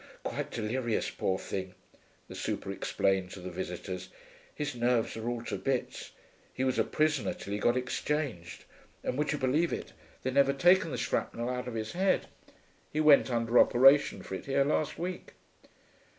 'Quite 0.23 0.49
delirious, 0.49 1.11
poor 1.11 1.37
thing,' 1.37 1.75
the 2.27 2.33
super 2.33 2.71
explained 2.71 3.29
to 3.33 3.39
the 3.39 3.51
visitors. 3.51 4.09
'His 4.55 4.73
nerves 4.73 5.15
are 5.15 5.29
all 5.29 5.43
to 5.43 5.57
bits. 5.57 6.13
He 6.51 6.63
was 6.63 6.79
a 6.79 6.83
prisoner, 6.83 7.35
till 7.35 7.53
he 7.53 7.59
got 7.59 7.77
exchanged. 7.77 8.65
And 9.03 9.15
would 9.15 9.31
you 9.31 9.37
believe 9.37 9.71
it, 9.71 9.93
they'd 10.23 10.33
never 10.33 10.53
taken 10.53 10.89
the 10.89 10.97
shrapnel 10.97 11.49
out 11.51 11.67
of 11.67 11.75
his 11.75 11.91
head; 11.91 12.25
he 12.91 12.99
went 12.99 13.29
under 13.29 13.59
operation 13.59 14.23
for 14.23 14.33
it 14.33 14.47
here 14.47 14.63
last 14.63 14.97
week.' 14.97 15.33